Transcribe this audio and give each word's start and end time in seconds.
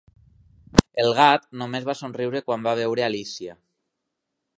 El 1.03 1.09
gat 1.19 1.45
només 1.61 1.85
va 1.89 1.95
somriure 1.99 2.41
quan 2.47 2.65
va 2.69 2.73
veure 2.81 3.05
Alícia. 3.09 3.55